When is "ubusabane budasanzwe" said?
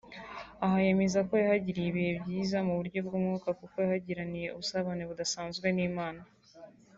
4.53-5.67